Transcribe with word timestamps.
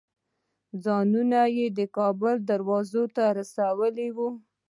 ځانونه 0.83 1.39
یې 1.55 1.65
د 1.77 1.79
کابل 1.97 2.35
دروازو 2.49 3.03
ته 3.15 3.23
رسولي 3.39 4.09
وو. 4.15 4.29